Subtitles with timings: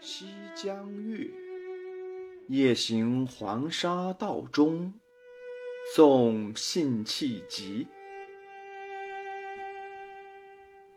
[0.00, 1.28] 西江月，
[2.46, 4.94] 夜行黄沙道中，
[5.96, 7.84] 送辛弃疾。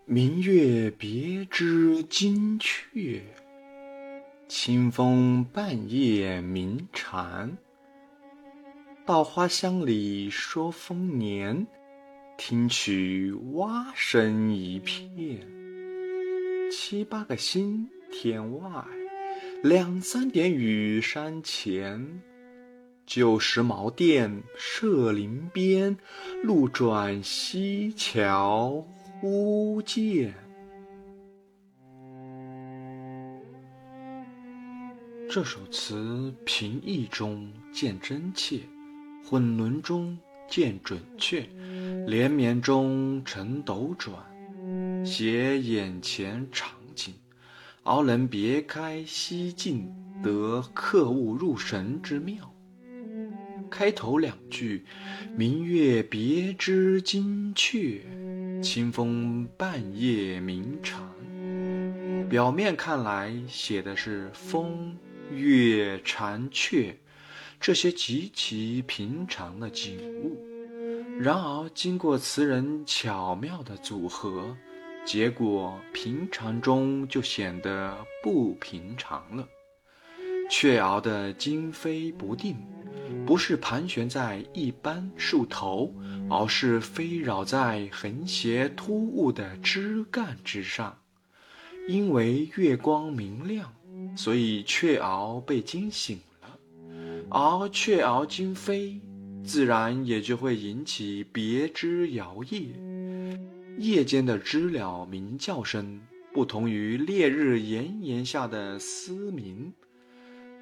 [0.06, 3.24] 明月别枝惊鹊，
[4.48, 7.58] 清风半夜鸣蝉。
[9.04, 11.66] 稻花香里说丰年，
[12.38, 15.48] 听取蛙声一片。
[16.72, 18.70] 七八个星天外，
[19.64, 22.22] 两三点雨山前。
[23.06, 25.98] 旧时茅店社林边，
[26.44, 28.86] 路转溪桥。
[29.20, 30.34] 忽见，
[35.30, 38.62] 这首词平易中见真切，
[39.24, 40.18] 混沌中
[40.48, 41.48] 见准确，
[42.08, 44.16] 连绵中成斗转，
[45.06, 46.72] 写眼前场
[47.84, 49.92] 能别开蹊径，
[50.24, 52.54] 得刻物入神之妙。
[53.70, 54.86] 开头两句
[55.36, 58.02] “明月别枝惊鹊”。
[58.62, 61.02] 清风半夜鸣蝉，
[62.30, 64.96] 表面看来写的是风、
[65.32, 66.96] 月、蝉、雀
[67.60, 70.38] 这些极其平常的景物，
[71.20, 74.56] 然而经过词人巧妙的组合，
[75.06, 79.48] 结果平常中就显得不平常了。
[80.50, 82.56] 雀翱的惊飞不定。
[83.26, 85.94] 不是盘旋在一般树头，
[86.30, 90.98] 而是飞绕在横斜突兀的枝干之上。
[91.88, 93.74] 因为月光明亮，
[94.16, 96.58] 所以雀翱被惊醒了，
[97.30, 99.00] 而雀翱惊飞，
[99.44, 102.68] 自然也就会引起别枝摇曳。
[103.78, 106.00] 夜间的知了鸣叫声，
[106.34, 109.74] 不同于烈日炎炎下的嘶鸣。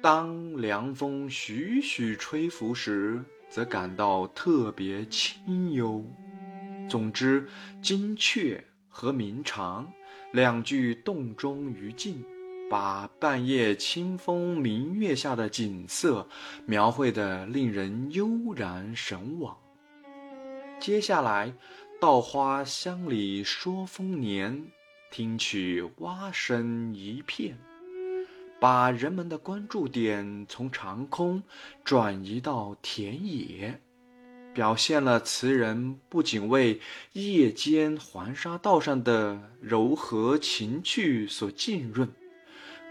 [0.00, 6.04] 当凉风徐徐吹拂时，则感到特别清幽。
[6.88, 7.46] 总之
[7.82, 9.86] ，“精确”和“鸣蝉”
[10.32, 12.24] 两句动中于静，
[12.70, 16.26] 把半夜清风明月下的景色
[16.64, 19.56] 描绘得令人悠然神往。
[20.80, 21.52] 接下来
[22.00, 24.68] ，“稻花香里说丰年，
[25.10, 27.58] 听取蛙声一片。”
[28.58, 31.42] 把人们的关注点从长空
[31.84, 33.80] 转移到田野，
[34.54, 36.80] 表现了词人不仅为
[37.12, 42.08] 夜间黄沙道上的柔和情趣所浸润，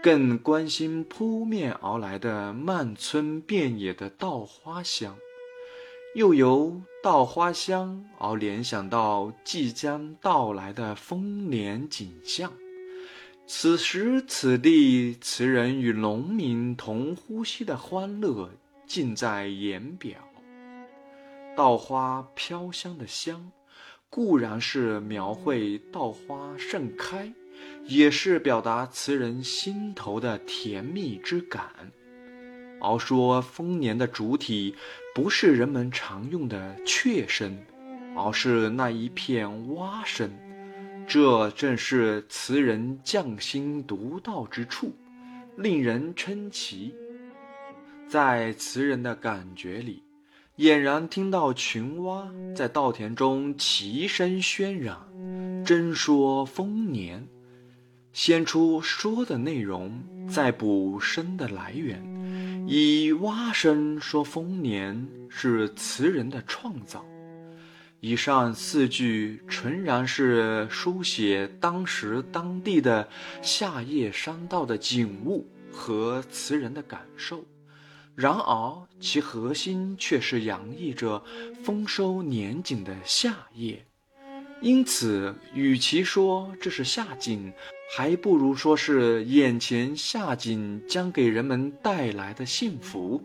[0.00, 5.16] 更关心扑面而来的漫村遍野的稻花香，
[6.14, 12.52] 又由稻花香而联想到即将到来的丰年景象。
[13.46, 18.50] 此时此地，词人与农民同呼吸的欢乐
[18.86, 20.18] 尽在言表。
[21.56, 23.52] 稻花飘香的香，
[24.08, 27.32] 固然是描绘稻花盛开，
[27.86, 31.92] 也是表达词人心头的甜蜜之感。
[32.80, 34.74] 而说丰年的主体，
[35.14, 37.56] 不是人们常用的雀声，
[38.16, 40.30] 而是那一片蛙声。
[41.06, 44.94] 这正是词人匠心独到之处，
[45.56, 46.94] 令人称奇。
[48.08, 50.02] 在词人的感觉里，
[50.56, 55.06] 俨然听到群蛙在稻田中齐声喧嚷，
[55.64, 57.26] 争说丰年。
[58.12, 62.02] 先出说的内容，再补声的来源，
[62.66, 67.04] 以蛙声说丰年，是词人的创造。
[68.00, 73.06] 以上四句纯然是书写当时当地的
[73.42, 77.44] 夏夜山道的景物和词人的感受，
[78.14, 81.22] 然而其核心却是洋溢着
[81.62, 83.84] 丰收年景的夏夜。
[84.62, 87.52] 因此，与其说这是夏景，
[87.96, 93.22] 还不如说是眼前夏景将给人们带来的幸福。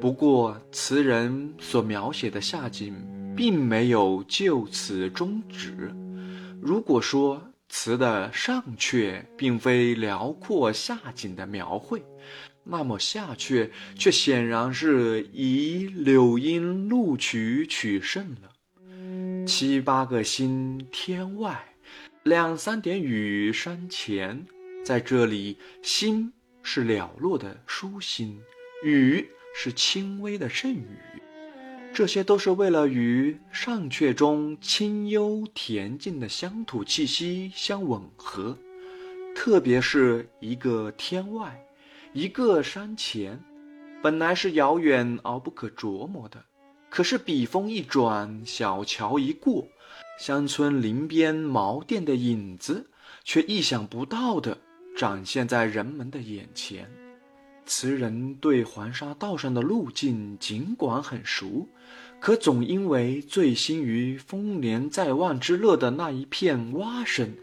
[0.00, 2.94] 不过，词人所描写的夏景。
[3.36, 5.94] 并没有就此终止。
[6.58, 12.02] 如果说词的上阙并非辽阔夏景的描绘，
[12.64, 19.44] 那么下阙却显然是以柳荫录取取胜了。
[19.46, 21.75] 七八个星天外，
[22.26, 24.44] 两三点雨山前，
[24.84, 28.40] 在这里，星是寥落的疏星，
[28.82, 30.98] 雨是轻微的阵雨。
[31.94, 38.58] 这些都是为了与上阙中清幽恬静的乡土气息相吻合，
[39.36, 41.64] 特别是一个天外，
[42.12, 43.40] 一个山前，
[44.02, 46.44] 本来是遥远而不可琢磨的。
[46.90, 49.68] 可是笔锋一转，小桥一过，
[50.18, 52.86] 乡村林边茅店的影子，
[53.22, 54.56] 却意想不到的
[54.96, 56.90] 展现在人们的眼前。
[57.66, 61.68] 词人对黄沙道上的路径尽管很熟，
[62.18, 67.34] 可总因为醉心于丰年在望之乐的那一片蛙声，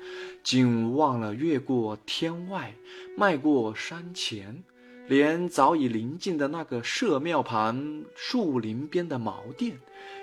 [0.41, 2.73] 竟忘了越过天外，
[3.17, 4.63] 迈过山前，
[5.07, 9.77] 连早已临近的那个社庙旁树林边的茅店，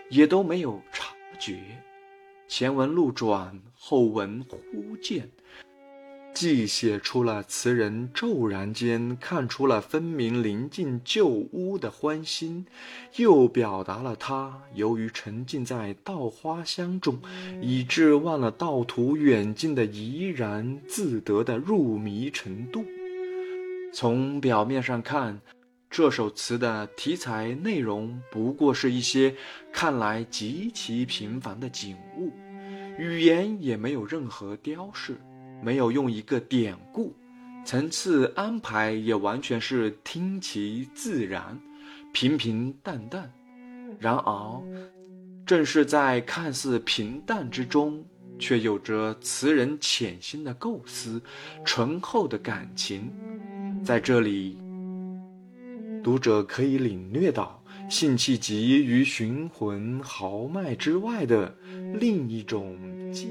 [0.08, 1.60] 也都没有察觉。
[2.52, 5.30] 前文路转，后文忽见。
[6.34, 12.66] 既写出了词人骤然间看出了分明临近旧屋的欢心，
[13.18, 17.20] 又表达了他由于沉浸在稻花香中，
[17.62, 22.84] 以致忘了道途远近的怡然自得的入迷程度。
[23.92, 25.40] 从表面上看，
[25.90, 29.34] 这首词的题材内容不过是一些
[29.72, 32.32] 看来极其平凡的景物，
[32.96, 35.20] 语言也没有任何雕饰。
[35.62, 37.12] 没有用一个典故，
[37.66, 41.60] 层次安排也完全是听其自然，
[42.12, 43.30] 平平淡淡。
[43.98, 44.62] 然而，
[45.44, 48.02] 正是在看似平淡之中，
[48.38, 51.20] 却有着词人潜心的构思、
[51.64, 53.12] 醇厚的感情。
[53.84, 54.56] 在这里，
[56.02, 61.54] 读者可以领略到辛弃疾于寻魂豪迈之外的
[61.94, 62.78] 另一种
[63.12, 63.30] 境